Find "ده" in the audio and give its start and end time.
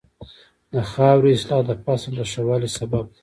3.09-3.13